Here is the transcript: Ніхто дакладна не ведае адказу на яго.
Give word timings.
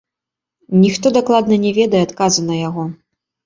Ніхто 0.83 1.11
дакладна 1.19 1.59
не 1.67 1.75
ведае 1.79 2.03
адказу 2.09 2.51
на 2.51 2.61
яго. 2.67 2.91